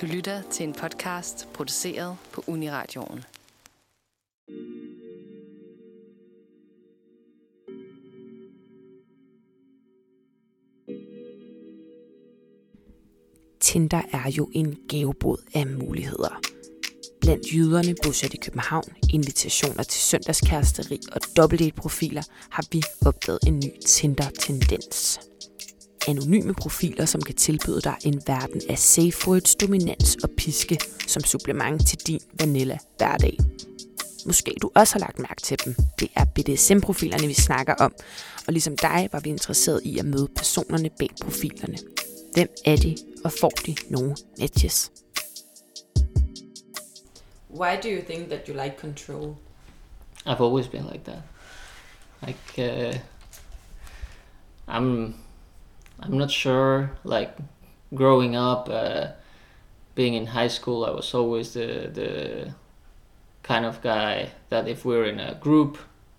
[0.00, 3.24] Du lytter til en podcast produceret på Uniradioen.
[13.60, 16.40] Tinder er jo en gavebod af muligheder.
[17.20, 23.80] Blandt jyderne bosat i København, invitationer til søndagskæresteri og dobbeltdate-profiler har vi opdaget en ny
[23.86, 25.29] Tinder-tendens.
[26.08, 31.24] Anonyme profiler, som kan tilbyde dig en verden af safe words, dominans og piske som
[31.24, 33.38] supplement til din vanilla hverdag.
[34.26, 35.74] Måske du også har lagt mærke til dem.
[36.00, 37.94] Det er BDSM-profilerne, vi snakker om.
[38.46, 41.78] Og ligesom dig var vi interesseret i at møde personerne bag profilerne.
[42.34, 44.92] Hvem er de, og får de nogle matches?
[47.50, 49.36] Why do you think that you like control?
[50.26, 51.22] I've always been like that.
[52.26, 52.94] Like uh,
[54.68, 55.14] I'm,
[56.00, 56.92] I'm not sure.
[57.04, 57.36] Like
[57.94, 59.08] growing up, uh,
[59.94, 62.54] being in high school, I was always the the
[63.42, 65.78] kind of guy that if we're in a group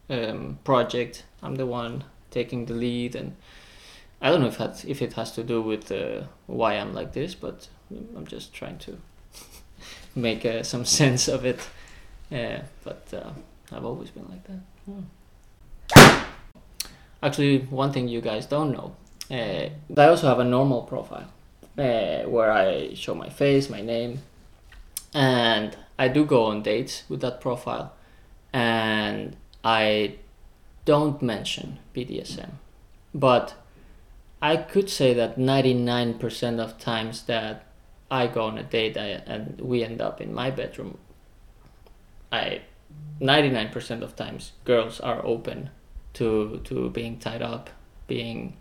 [0.10, 3.36] um, project, I'm the one taking the lead, and
[4.22, 7.14] I don't know if that if it has to do with uh, why I'm like
[7.14, 7.68] this, but
[8.16, 8.98] I'm just trying to
[10.16, 11.60] make uh, some sense of it.
[12.32, 13.32] Uh, but uh,
[13.72, 14.62] I've always been like that.
[14.86, 15.04] Hmm.
[17.24, 18.96] Actually, one thing you guys don't know,
[19.32, 21.28] uh, I also have a normal profile
[21.78, 24.20] uh, where I show my face, my name,
[25.14, 27.94] and I do go on dates with that profile,
[28.52, 30.16] and I
[30.86, 32.52] don't mention BDSM,
[33.14, 33.56] but
[34.42, 37.66] I could say that 99% of times that
[38.10, 40.98] I go on a date I, and we end up in my bedroom,
[42.32, 42.62] I
[43.22, 45.70] 99% of times girls are open
[46.14, 47.70] to to being tied up,
[48.08, 48.58] being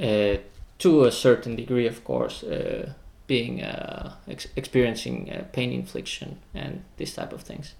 [0.00, 0.36] uh,
[0.78, 2.92] to a certain degree, of course, uh,
[3.26, 7.74] being uh, ex- experiencing uh, pain infliction and this type of things.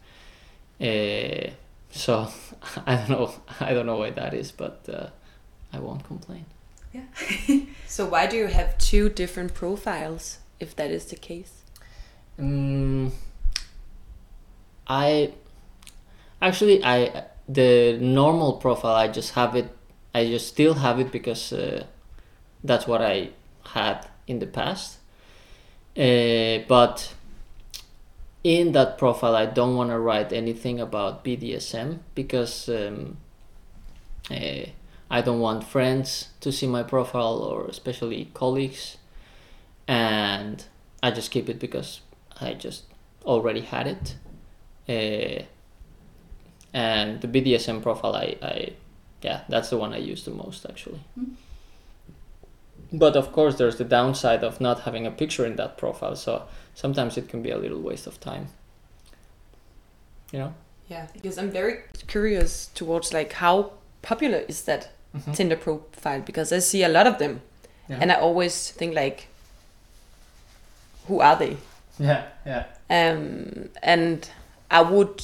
[0.81, 1.51] Uh,
[1.91, 2.29] so
[2.87, 3.33] I don't know.
[3.61, 5.09] I don't know why that is, but uh,
[5.72, 6.47] I won't complain.
[6.93, 7.06] Yeah.
[7.87, 11.62] so why do you have two different profiles if that is the case?
[12.38, 13.12] Mm,
[14.87, 15.33] I
[16.41, 19.77] actually I the normal profile I just have it.
[20.15, 21.87] I just still have it because uh,
[22.64, 23.30] that's what I
[23.66, 24.98] had in the past.
[25.97, 27.14] Uh, but
[28.42, 33.19] in that profile, I don't want to write anything about BDSM because um,
[34.30, 34.66] uh,
[35.10, 38.96] I don't want friends to see my profile or especially colleagues,
[39.86, 40.64] and
[41.02, 42.00] I just keep it because
[42.41, 42.84] I just
[43.25, 44.16] already had it.
[44.88, 45.44] Uh,
[46.72, 48.72] and the BDSM profile, I, I,
[49.22, 51.00] yeah, that's the one I use the most actually.
[52.99, 56.44] But of course, there's the downside of not having a picture in that profile, so
[56.75, 58.47] sometimes it can be a little waste of time.
[60.32, 60.55] You know?
[60.88, 63.72] Yeah, because I'm very curious towards like how
[64.03, 64.91] popular is that
[65.32, 67.41] Tinder profile because I see a lot of them,
[67.88, 67.99] Yeah.
[68.00, 69.26] and I always think like,
[71.09, 71.56] who are they?
[71.99, 72.65] Yeah, yeah.
[72.91, 74.28] Um, and
[74.71, 75.22] I would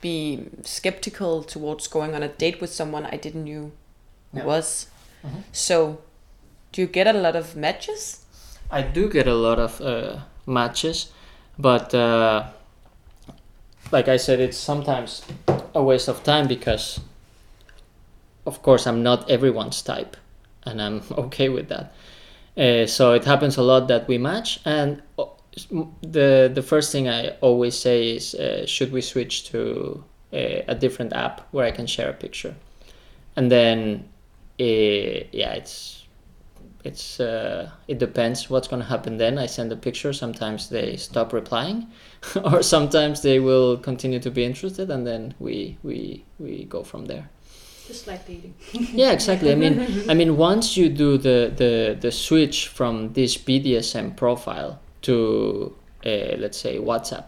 [0.00, 3.72] be skeptical towards going on a date with someone I didn't knew
[4.32, 4.44] Yeah.
[4.44, 4.86] was.
[5.24, 5.42] Mhm.
[5.52, 5.98] So,
[6.72, 8.24] do you get a lot of matches?
[8.70, 11.12] I do get a lot of uh, matches,
[11.58, 12.44] but uh,
[13.90, 15.22] like I said, it's sometimes
[15.74, 17.00] a waste of time because,
[18.46, 20.16] of course, I'm not everyone's type,
[20.64, 21.92] and I'm okay with that.
[22.56, 25.24] Uh, so it happens a lot that we match, and uh,
[26.02, 30.74] the the first thing I always say is, uh, should we switch to a, a
[30.74, 32.54] different app where I can share a picture,
[33.34, 34.08] and then,
[34.60, 35.99] uh, yeah, it's
[36.84, 39.38] it's uh, it depends what's going to happen then.
[39.38, 40.12] I send a picture.
[40.12, 41.88] Sometimes they stop replying
[42.44, 47.06] or sometimes they will continue to be interested and then we we we go from
[47.06, 47.28] there.
[47.86, 48.54] Just like dating.
[48.72, 49.50] yeah exactly.
[49.50, 54.78] I mean i mean once you do the the the switch from this bdsm profile
[55.02, 55.74] to
[56.06, 57.24] uh, let's say whatsapp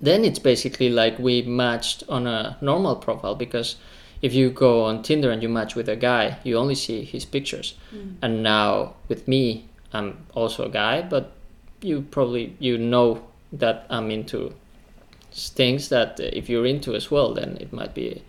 [0.00, 3.76] then it's basically like we matched on a normal profile because
[4.22, 7.24] if you go on tinder and you match with a guy you only see his
[7.24, 7.74] pictures.
[8.22, 11.32] And now with me i'm also a guy but
[11.80, 13.22] you probably you know
[13.52, 14.54] that i'm into
[15.32, 18.22] things that uh, if you're into as well then it might be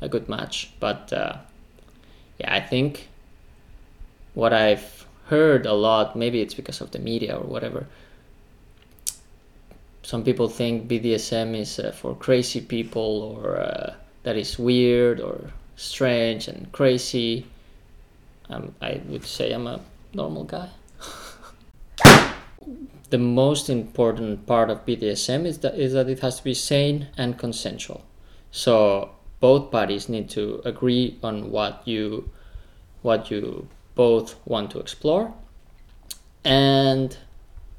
[0.00, 0.70] a good match.
[0.80, 1.36] But uh,
[2.40, 3.08] yeah i think
[4.34, 7.86] what i've heard a lot maybe it's because of the media or whatever
[10.02, 15.50] some people think bdsm is uh, for crazy people or uh, that is weird or
[15.76, 17.46] strange and crazy
[18.48, 19.80] um, i would say i'm a
[20.14, 20.68] normal guy
[23.10, 27.08] the most important part of BDSM is that is that it has to be sane
[27.16, 28.02] and consensual.
[28.52, 32.30] So both parties need to agree on what you
[33.02, 35.34] what you both want to explore,
[36.44, 37.16] and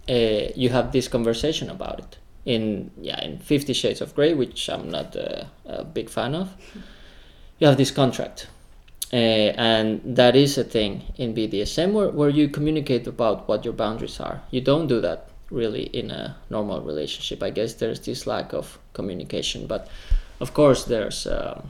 [0.10, 2.18] uh, you have this conversation about it.
[2.46, 5.48] In yeah, in Fifty Shades of Grey, which I'm not a
[5.94, 6.50] big fan of,
[7.60, 8.48] you have this contract
[9.14, 13.74] uh, and that is a thing in BDSM where, where you communicate about what your
[13.74, 14.42] boundaries are.
[14.52, 17.44] You don't do that really in a normal relationship.
[17.44, 19.90] I guess there's this lack of communication, but
[20.40, 21.70] of course there's um,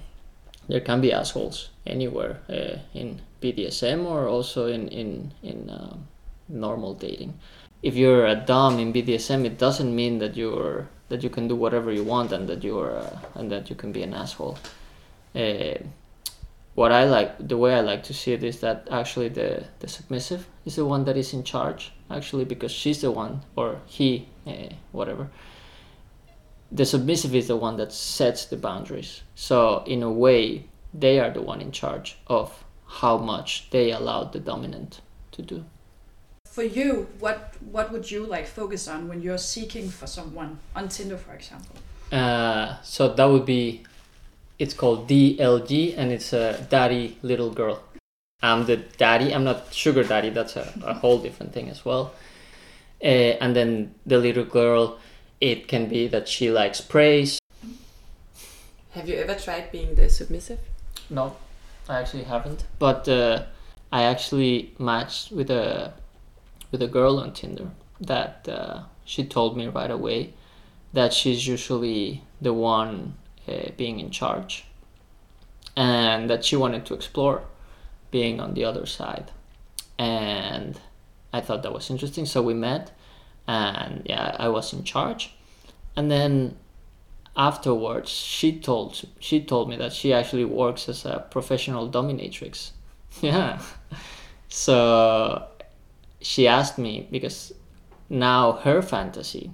[0.69, 6.07] there can be assholes anywhere uh, in BDSM or also in in in um,
[6.47, 7.33] normal dating.
[7.81, 11.55] If you're a dom in BDSM, it doesn't mean that you're that you can do
[11.55, 14.57] whatever you want and that you're uh, and that you can be an asshole.
[15.35, 15.75] Uh,
[16.73, 19.87] what I like, the way I like to see it is that actually the, the
[19.87, 24.29] submissive is the one that is in charge, actually, because she's the one, or he,
[24.47, 25.29] uh, whatever.
[26.71, 29.21] The submissive is the one that sets the boundaries.
[29.35, 34.23] So, in a way, they are the one in charge of how much they allow
[34.23, 35.01] the dominant
[35.33, 35.65] to do.
[36.51, 40.89] For you, what what would you like focus on when you're seeking for someone on
[40.89, 41.77] Tinder, for example?
[42.11, 43.83] Uh, so that would be
[44.59, 47.81] it's called DLG and it's a daddy little girl.
[48.43, 49.33] I'm the daddy.
[49.33, 50.29] I'm not sugar daddy.
[50.29, 52.11] That's a, a whole different thing as well.
[53.01, 54.99] Uh, and then the little girl,
[55.39, 57.39] it can be that she likes praise.
[58.91, 60.59] Have you ever tried being the submissive?
[61.09, 61.37] No,
[61.87, 62.65] I actually haven't.
[62.77, 63.43] But uh,
[63.89, 65.93] I actually matched with a
[66.71, 67.69] with a girl on Tinder
[67.99, 70.33] that uh, she told me right away
[70.93, 73.15] that she's usually the one
[73.47, 74.65] uh, being in charge,
[75.75, 77.43] and that she wanted to explore
[78.09, 79.31] being on the other side.
[79.97, 80.79] And
[81.31, 82.91] I thought that was interesting, so we met,
[83.47, 85.33] and yeah, I was in charge.
[85.95, 86.57] And then
[87.35, 92.71] afterwards, she told she told me that she actually works as a professional dominatrix.
[93.21, 93.61] Yeah,
[94.47, 95.47] so
[96.21, 97.53] she asked me because
[98.09, 99.51] now her fantasy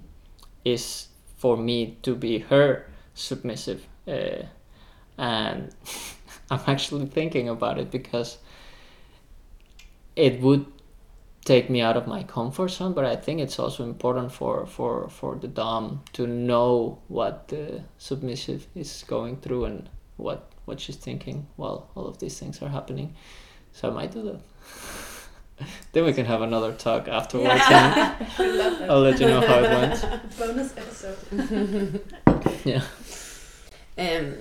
[0.65, 3.87] is for me to be her submissive.
[4.07, 4.43] Uh,
[5.17, 5.73] and
[6.51, 8.37] I'm actually thinking about it because
[10.15, 10.65] it would
[11.45, 15.09] take me out of my comfort zone, but I think it's also important for, for,
[15.09, 20.97] for the Dom to know what the submissive is going through and what, what she's
[20.97, 23.15] thinking while all of these things are happening.
[23.71, 24.41] So I might do that.
[25.91, 27.61] then we can have another talk afterwards.
[27.69, 28.15] Yeah.
[28.89, 30.37] I'll let you know how it went.
[30.39, 32.01] Bonus episode.
[32.63, 32.81] Yeah.
[33.97, 34.35] Um,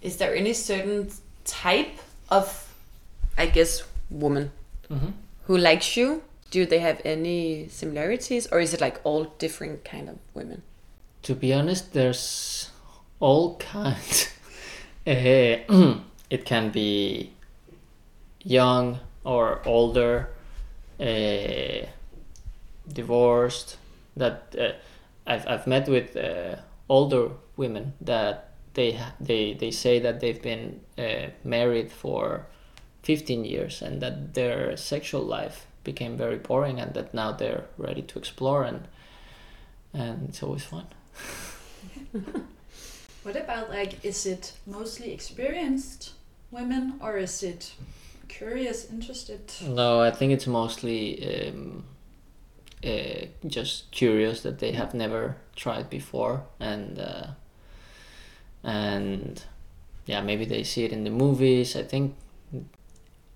[0.00, 1.10] is there any certain
[1.44, 1.98] type
[2.30, 2.72] of,
[3.36, 4.50] I guess, woman
[4.90, 5.10] Mm-hmm.
[5.46, 6.22] who likes you?
[6.50, 10.62] Do they have any similarities, or is it like all different kind of women?
[11.22, 12.68] To be honest, there's
[13.20, 14.28] all kinds.
[15.06, 15.10] uh,
[16.30, 17.30] it can be
[18.44, 20.28] young or older,
[21.02, 21.86] uh,
[22.92, 23.76] divorced.
[24.16, 24.72] That uh,
[25.26, 26.56] I've I've met with uh,
[26.88, 32.46] older women that they they they say that they've been uh, married for
[33.02, 38.02] 15 years and that their sexual life became very boring and that now they're ready
[38.02, 38.88] to explore and
[39.94, 40.86] and it's always fun.
[43.22, 46.12] What about like, is it mostly experienced
[46.50, 47.72] women or is it
[48.32, 49.52] curious, interested?
[49.66, 51.84] No, I think it's mostly um,
[52.84, 57.26] uh, just curious that they have never tried before, and uh,
[58.64, 59.42] and
[60.06, 61.76] yeah, maybe they see it in the movies.
[61.76, 62.16] I think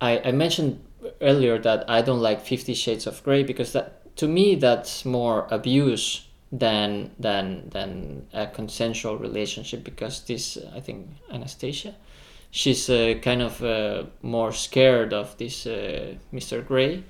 [0.00, 0.80] I I mentioned
[1.20, 5.46] earlier that I don't like Fifty Shades of Grey because that to me that's more
[5.50, 11.94] abuse than than than a consensual relationship because this I think Anastasia
[12.50, 16.66] she's uh, kind of uh, more scared of this uh, Mr.
[16.66, 17.04] Grey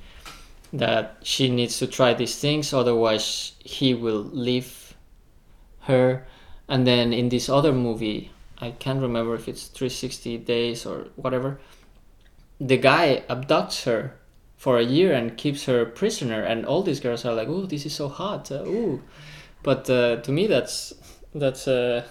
[0.73, 4.95] that she needs to try these things otherwise he will leave
[5.81, 6.27] her
[6.69, 11.61] and then in this other movie I can't remember if it's 360 days or whatever
[12.61, 14.17] the guy abducts her
[14.57, 17.87] for a year and keeps her prisoner and all these girls are like oh this
[17.87, 19.03] is so hot uh, ooh
[19.63, 20.95] but uh, to me that's
[21.35, 22.05] that's uh,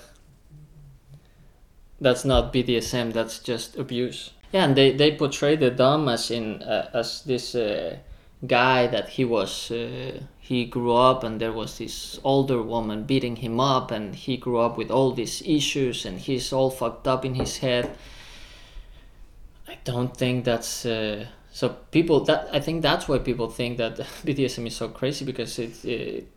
[1.99, 4.31] that's not BDSM that's just abuse.
[4.51, 7.97] Yeah and they, they portray the dom as in uh, as this uh,
[8.45, 13.37] guy that he was uh, he grew up and there was this older woman beating
[13.37, 17.25] him up and he grew up with all these issues and he's all fucked up
[17.25, 17.97] in his head.
[19.67, 23.97] I don't think that's uh, so people that I think that's why people think that
[24.25, 26.27] BDSM is so crazy because it, it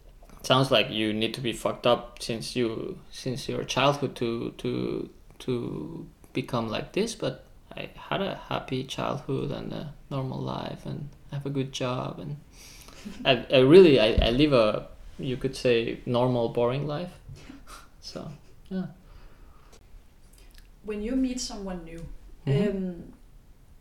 [0.43, 5.11] sounds like you need to be fucked up since you since your childhood to to
[5.38, 7.45] to become like this but
[7.76, 12.37] i had a happy childhood and a normal life and have a good job and
[13.25, 17.12] i, I really I, I live a you could say normal boring life
[18.00, 18.30] so
[18.71, 18.87] yeah
[20.85, 22.00] When you meet someone new,
[22.47, 22.68] Mhm.
[22.68, 23.12] um,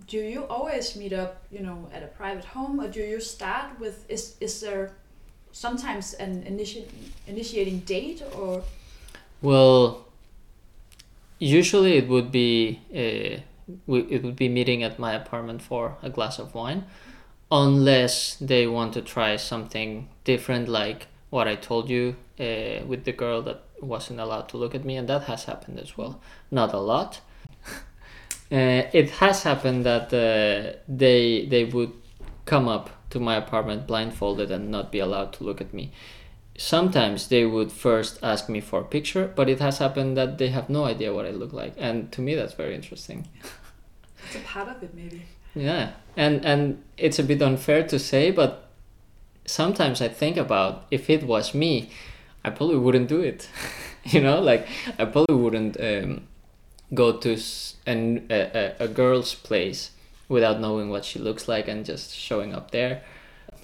[0.07, 3.79] do you always meet up, you know, at a private home, or do you start
[3.79, 4.03] with?
[4.09, 4.91] Is is there
[5.51, 6.87] sometimes an initi-
[7.27, 8.63] initiating date, or
[9.41, 10.06] Well,
[11.39, 13.41] usually it would be uh,
[13.85, 16.85] we, it would be meeting at my apartment for a glass of wine,
[17.51, 23.11] unless they want to try something different, like what I told you uh, with the
[23.11, 26.21] girl that wasn't allowed to look at me, and that has happened as well.
[26.49, 27.21] Not a lot.
[27.65, 27.75] uh,
[28.51, 31.93] it has happened that uh, they they would
[32.45, 35.91] come up to my apartment blindfolded and not be allowed to look at me
[36.57, 40.49] sometimes they would first ask me for a picture, but it has happened that they
[40.49, 43.27] have no idea what I look like, and to me that's very interesting.
[44.25, 45.23] it's a part of it, maybe?
[45.55, 48.69] Yeah, and and it's a bit unfair to say, but
[49.45, 51.89] sometimes I think about if it was me,
[52.43, 53.49] I probably wouldn't do it.
[54.03, 54.67] you know, like
[54.99, 56.27] I probably wouldn't um,
[56.93, 57.37] go to
[57.85, 59.91] an, a, a, a girl's place
[60.29, 63.01] without knowing what she looks like and just showing up there.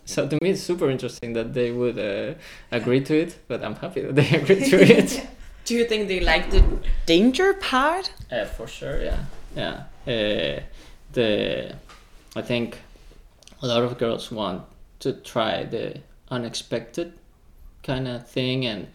[0.06, 2.34] So to me, it's super interesting that they would uh,
[2.72, 5.28] agree to it, but I'm happy that they agree to it.
[5.66, 6.62] Do you think they like the
[7.06, 8.12] danger part?
[8.30, 9.24] Uh, for sure, yeah,
[9.56, 9.84] yeah.
[10.06, 10.62] Uh,
[11.14, 11.76] the
[12.36, 12.80] I think
[13.62, 14.64] a lot of girls want
[15.00, 17.14] to try the unexpected
[17.82, 18.88] kind of thing, and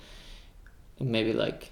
[1.00, 1.71] maybe like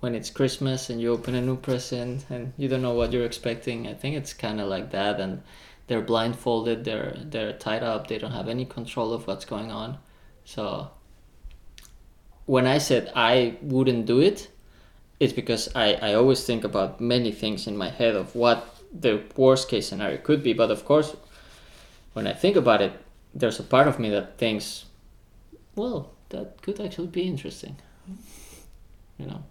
[0.00, 3.24] when it's Christmas and you open a new present and you don't know what you're
[3.24, 3.88] expecting.
[3.88, 5.42] I think it's kind of like that, and
[5.88, 9.98] they're blindfolded, they're they're tied up, they don't have any control of what's going on.
[10.44, 10.90] So
[12.46, 14.48] when I said I wouldn't do it,
[15.20, 19.22] it's because I, I always think about many things in my head of what the
[19.36, 20.52] worst case scenario could be.
[20.52, 21.16] But of course,
[22.12, 22.92] when I think about it,
[23.34, 24.84] there's a part of me that thinks,
[25.74, 27.76] well, that could actually be interesting.
[29.18, 29.42] You know?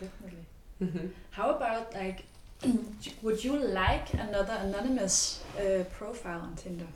[0.00, 1.10] Definitely.
[1.30, 2.24] How about like,
[3.22, 6.86] would you like another anonymous uh, profile on Tinder?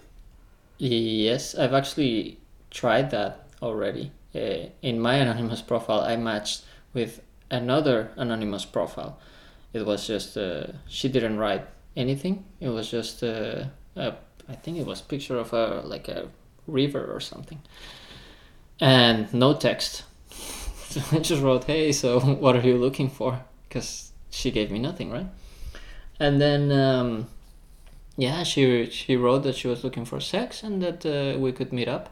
[0.79, 2.39] Yes, I've actually
[2.71, 4.11] tried that already.
[4.35, 9.19] Uh, in my anonymous profile, I matched with another anonymous profile.
[9.73, 11.67] It was just uh, she didn't write
[11.97, 12.45] anything.
[12.61, 13.65] It was just uh,
[13.97, 14.15] a,
[14.49, 16.29] I think it was picture of a like a
[16.67, 17.61] river or something,
[18.81, 20.05] and no text.
[20.31, 24.79] so I just wrote, "Hey, so what are you looking for?" Because she gave me
[24.79, 25.27] nothing, right?
[26.21, 27.27] And then um,
[28.17, 31.73] yeah, she she wrote that she was looking for sex and that uh, we could
[31.73, 32.11] meet up,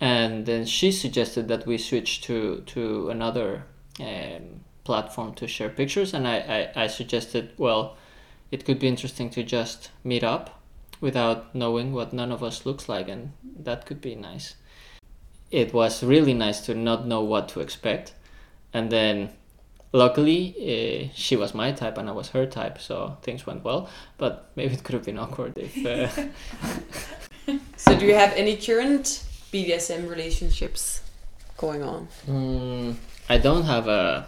[0.00, 3.64] and then she suggested that we switch to to another
[4.00, 7.96] um, platform to share pictures, and I, I I suggested well,
[8.50, 10.62] it could be interesting to just meet up
[11.00, 14.54] without knowing what none of us looks like, and that could be nice.
[15.50, 18.14] It was really nice to not know what to expect,
[18.72, 19.30] and then
[19.92, 23.88] luckily uh, she was my type and I was her type, so things went well.
[24.16, 25.84] But maybe it could have been awkward if.
[25.84, 26.28] Uh,
[27.76, 31.00] So do you have any current BDSM relationships
[31.56, 32.08] going on?
[32.26, 32.96] Mm,
[33.28, 34.26] I don't have a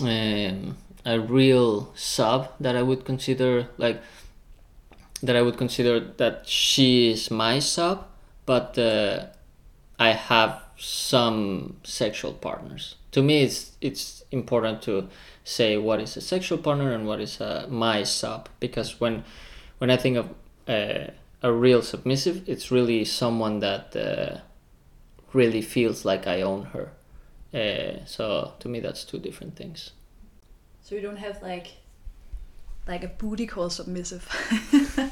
[0.00, 4.02] um, a real sub that I would consider like
[5.22, 8.06] that I would consider that she is my sub,
[8.44, 9.26] but uh,
[9.98, 12.96] I have some sexual partners.
[13.12, 15.08] To me, it's it's important to
[15.44, 19.24] say what is a sexual partner and what is a my sub because when
[19.78, 20.28] when I think of
[20.68, 21.10] uh,
[21.42, 23.96] a real submissive, it's really someone that.
[23.96, 24.40] Uh,
[25.32, 26.92] really feels like I own her.
[27.54, 29.90] Uh, so to me, that's two different things.
[30.82, 31.68] So you don't have like,
[32.86, 34.28] like a booty call submissive.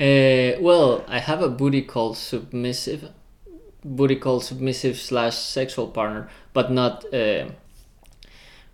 [0.00, 3.10] Uh, well, I have a booty call submissive,
[3.84, 7.04] booty call submissive slash sexual partner, but not.
[7.12, 7.48] Uh,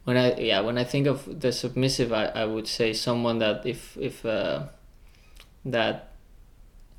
[0.04, 3.64] when I yeah when I think of the submissive, I, I would say someone that
[3.64, 4.64] if if uh,
[5.64, 6.12] that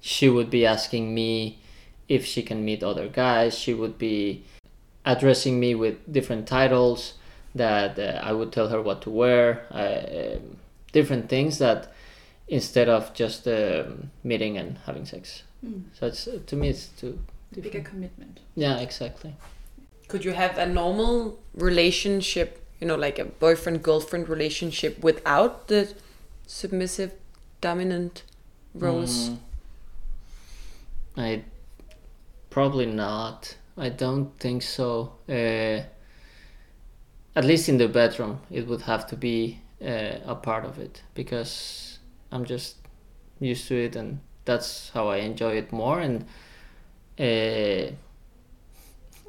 [0.02, 1.60] she would be asking me
[2.08, 3.58] if she can meet other guys.
[3.58, 4.44] She would be
[5.06, 7.14] addressing me with different titles
[7.54, 10.40] that uh, I would tell her what to wear, uh,
[10.92, 11.94] different things that
[12.48, 15.44] instead of just um, meeting and having sex.
[15.66, 15.84] Mm.
[15.98, 16.90] So it's to me it's
[17.56, 17.88] too Bigger different.
[17.88, 18.40] commitment.
[18.56, 19.34] Yeah, exactly.
[20.10, 25.94] Could you have a normal relationship, you know, like a boyfriend girlfriend relationship without the
[26.46, 27.14] submissive
[27.62, 28.24] dominant
[28.74, 29.30] roles?
[29.30, 29.38] Mm,
[31.18, 31.44] I
[32.50, 33.56] probably not.
[33.78, 35.14] I don't think so.
[35.30, 35.84] Uh,
[37.38, 41.04] at least in the bedroom, it would have to be uh, a part of it
[41.14, 42.00] because
[42.32, 42.76] I'm just
[43.40, 46.00] used to it, and that's how I enjoy it more.
[46.00, 46.26] And
[47.20, 47.92] uh,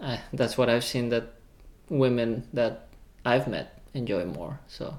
[0.03, 1.35] I, that's what I've seen that
[1.89, 2.89] women that
[3.25, 4.61] I've met enjoy more.
[4.69, 4.99] So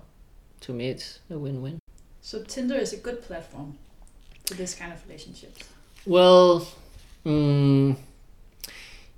[0.62, 1.80] to me, it's a win-win.
[2.22, 3.78] So Tinder is a good platform
[4.46, 5.64] for this kind of relationships.
[6.06, 6.68] Well,
[7.26, 7.96] mm,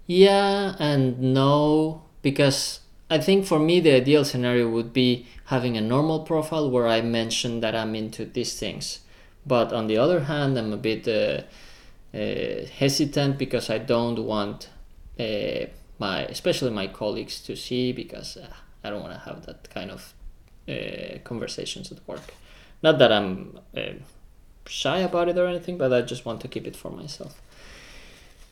[0.05, 5.81] yeah and no, because I think for me the ideal scenario would be having a
[5.81, 8.99] normal profile where I mention that I'm into these things.
[9.45, 11.43] But on the other hand, I'm a bit uh,
[12.13, 14.69] hesitant because I don't want
[15.19, 15.65] uh,
[15.99, 18.47] my, especially my colleagues, to see because uh,
[18.83, 20.13] I don't want to have that kind of
[20.67, 22.33] uh, conversations at work.
[22.81, 23.93] Not that I'm uh,
[24.65, 27.41] shy about it or anything, but I just want to keep it for myself.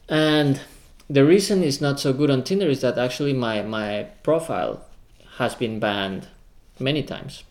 [0.09, 0.61] And
[1.09, 4.85] the reason it's not so good on Tinder is that actually my my profile
[5.37, 6.27] has been banned
[6.79, 7.43] many times.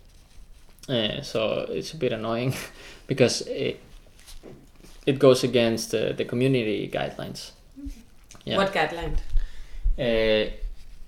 [0.88, 2.54] Uh, so it's a bit annoying
[3.06, 3.80] because it
[5.06, 7.52] it goes against uh, the community guidelines.
[8.44, 8.58] Yeah.
[8.58, 9.16] What guideline?
[9.98, 10.50] Uh,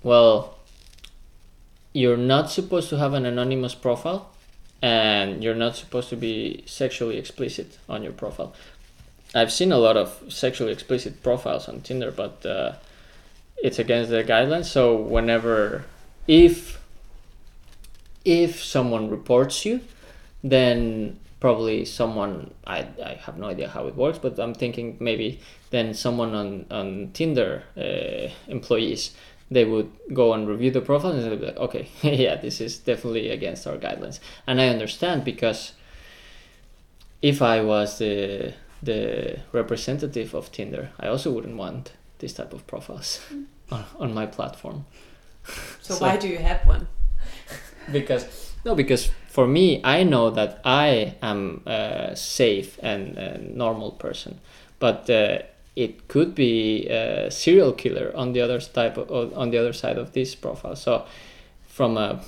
[0.01, 0.57] well,
[1.93, 4.31] you're not supposed to have an anonymous profile,
[4.81, 8.53] and you're not supposed to be sexually explicit on your profile.
[9.35, 12.73] I've seen a lot of sexually explicit profiles on Tinder, but uh,
[13.57, 14.65] it's against the guidelines.
[14.65, 15.85] So whenever,
[16.27, 16.79] if
[18.25, 19.81] if someone reports you,
[20.43, 25.39] then probably someone I, I have no idea how it works, but I'm thinking maybe
[25.69, 29.15] then someone on on Tinder uh, employees
[29.51, 32.77] they would go and review the profile and they'll be like, okay, yeah, this is
[32.77, 35.73] definitely against our guidelines, and I understand because
[37.21, 42.65] if I was the the representative of Tinder, I also wouldn't want this type of
[42.67, 43.19] profiles
[43.71, 44.85] on, on my platform.
[45.81, 46.87] So, why do you have one?
[47.91, 53.91] because no because for me i know that i am a safe and a normal
[53.91, 54.37] person
[54.79, 55.37] but uh,
[55.79, 59.97] it could be a serial killer on the other type of, on the other side
[59.97, 60.75] of this profile.
[60.75, 61.05] So
[61.67, 62.21] from a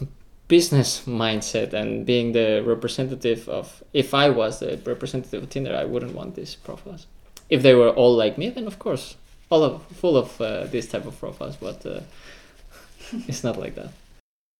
[0.47, 5.83] business mindset and being the representative of if i was the representative of tinder i
[5.85, 7.07] wouldn't want these profiles.
[7.49, 9.15] If they were all like me then of course
[9.49, 12.01] all of full of uh, this type of profiles but uh,
[13.27, 13.91] it's not like that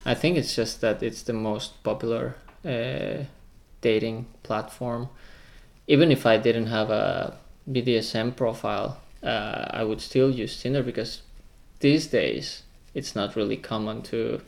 [0.05, 2.35] I think it's just that it's the most popular
[2.65, 3.25] uh,
[3.81, 5.09] dating platform.
[5.87, 7.37] Even if I didn't have a
[7.69, 11.21] BDSM profile, uh, I would still use Tinder because
[11.79, 14.41] these days it's not really common to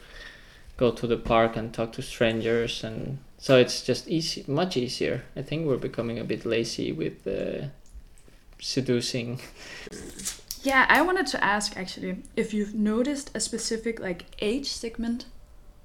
[0.77, 5.23] go to the park and talk to strangers, and so it's just easy, much easier.
[5.35, 7.67] I think we're becoming a bit lazy with uh,
[8.59, 9.39] seducing.
[10.63, 15.25] Yeah, I wanted to ask actually if you've noticed a specific like age segment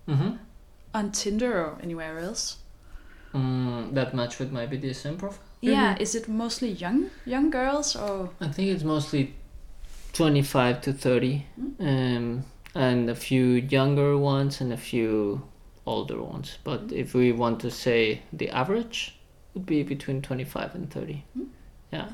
[0.09, 0.37] Mm-hmm.
[0.95, 2.57] on Tinder or anywhere else.
[3.35, 5.45] Mm, that match with my BDSM profile.
[5.61, 9.35] Yeah, is it mostly young young girls or I think it's mostly
[10.13, 11.47] 25 to 30,
[11.81, 12.45] um,
[12.75, 15.43] and a few younger ones and a few
[15.85, 16.59] older ones.
[16.65, 19.19] But if we want to say the average,
[19.55, 21.25] would be between 25 and 30.
[21.93, 22.09] Yeah.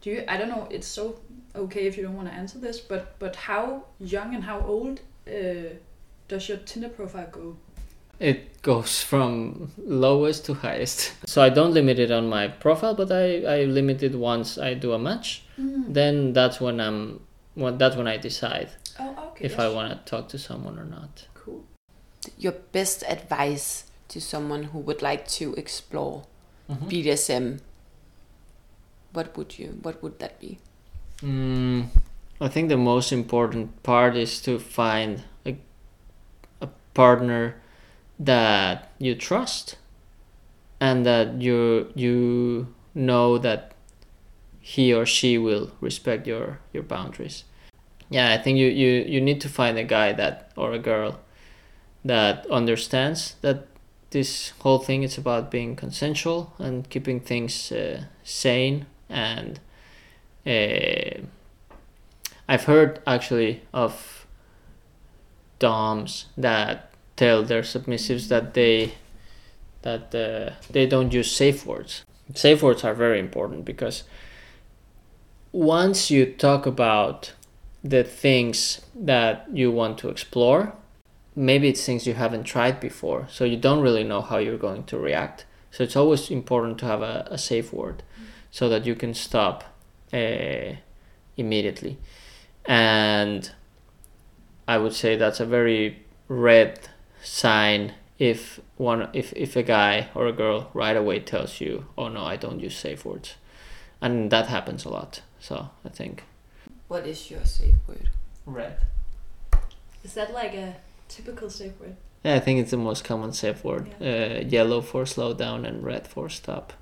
[0.00, 0.24] do you?
[0.28, 0.68] I don't know.
[0.70, 1.20] It's so
[1.54, 5.00] okay if you don't want to answer this, but but how young and how old
[5.28, 5.74] uh,
[6.30, 7.56] does your Tinder profile go?
[8.18, 11.12] It goes from lowest to highest.
[11.26, 14.74] So I don't limit it on my profile, but I, I limit it once I
[14.74, 15.42] do a match.
[15.56, 17.20] Then that's when I'm
[17.54, 19.44] when that's when I decide Oh, okay.
[19.44, 21.26] if I want to talk to someone or not.
[21.34, 21.64] Cool.
[22.38, 26.22] Your best advice to someone who would like to explore
[26.70, 26.88] Mhm.
[26.90, 27.60] BDSM.
[29.12, 29.78] What would you?
[29.82, 30.58] What would that be?
[31.22, 31.88] Mm,
[32.40, 35.29] I think the most important part is to find a, a
[36.94, 37.56] partner
[38.18, 39.76] that you trust
[40.80, 43.72] and that you you know that
[44.60, 47.44] he or she will respect your your boundaries.
[48.10, 51.20] Yeah, I think you, you, you need to find a guy that or a girl
[52.04, 53.68] that understands that
[54.10, 59.60] this whole thing is about being consensual and keeping things uh, sane and
[60.44, 61.20] uh,
[62.48, 64.19] I've heard actually of
[65.60, 68.94] doms that tell their submissives that they
[69.82, 72.04] that uh, they don't use safe words.
[72.34, 74.04] Safe words are very important because
[75.52, 77.32] once you talk about
[77.82, 80.74] the things that you want to explore,
[81.34, 84.84] maybe it's things you haven't tried before, so you don't really know how you're going
[84.84, 85.46] to react.
[85.70, 88.02] So it's always important to have a, a safe word
[88.50, 89.64] so that you can stop
[90.12, 90.74] uh,
[91.36, 91.96] immediately.
[92.66, 93.50] and
[94.70, 96.78] I would say that's a very red
[97.24, 102.08] sign if one if if a guy or a girl right away tells you, "Oh
[102.08, 103.34] no, I don't use safe words,"
[104.00, 105.22] and that happens a lot.
[105.40, 106.22] So I think
[106.86, 108.10] What is your safe word?
[108.46, 108.76] red.
[110.04, 110.76] Is that like a
[111.08, 111.96] typical safe word?
[112.24, 113.86] Yeah, I think it's the most common safe word.
[114.00, 116.72] Uh, yellow for slow down and red for stop.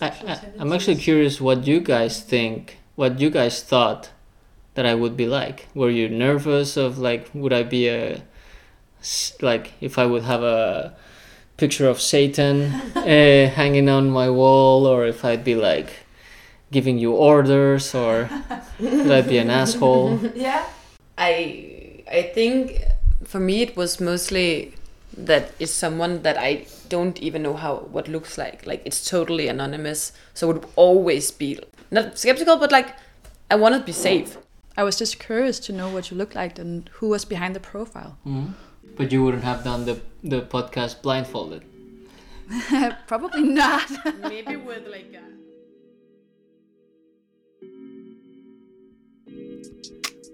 [0.00, 4.10] I, I, I'm actually curious what you guys think, what you guys thought
[4.80, 5.68] that I would be like.
[5.74, 8.22] Were you nervous of like, would I be a
[9.42, 10.96] like, if I would have a
[11.58, 16.06] picture of Satan uh, hanging on my wall, or if I'd be like
[16.72, 18.30] giving you orders, or
[18.78, 20.18] would I be an asshole?
[20.34, 20.64] Yeah.
[21.18, 22.80] I I think
[23.24, 24.72] for me it was mostly
[25.14, 28.64] that it's someone that I don't even know how what looks like.
[28.64, 32.96] Like it's totally anonymous, so it would always be not skeptical, but like
[33.50, 34.38] I want to be safe.
[34.76, 37.60] I was just curious to know what you looked like and who was behind the
[37.60, 38.12] profile.
[38.24, 38.54] Mhm.
[38.96, 41.62] But you wouldn't have done the, the podcast blindfolded.
[43.08, 43.90] Probably not.
[44.22, 45.20] Maybe with like a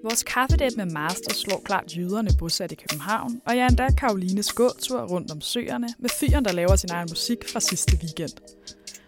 [0.03, 4.53] Vores kaffedate med Master slår klart jyderne bosat i København, og jeg er endda Karolines
[4.53, 8.33] gåtur rundt om søerne med fyren, der laver sin egen musik fra sidste weekend.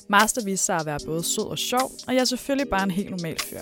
[0.08, 2.90] Master viste sig at være både sød og sjov, og jeg er selvfølgelig bare en
[2.90, 3.60] helt normal fyr.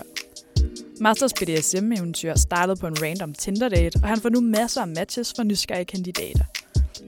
[1.01, 5.43] Masters BDSM-eventyr startede på en random Tinder-date, og han får nu masser af matches fra
[5.43, 6.45] nysgerrige kandidater.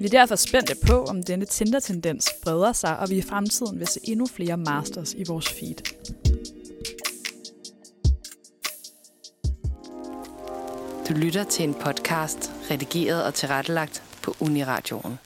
[0.00, 3.86] Vi er derfor spændte på, om denne Tinder-tendens breder sig, og vi i fremtiden vil
[3.86, 5.76] se endnu flere Masters i vores feed.
[11.08, 15.18] Du lytter til en podcast, redigeret og tilrettelagt på Uniradioen.